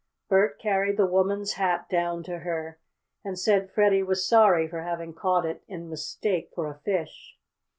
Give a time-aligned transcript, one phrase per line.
[0.29, 2.79] Bert carried the woman's hat down to her,
[3.23, 7.37] and said Freddie was sorry for having caught it in mistake for a fish.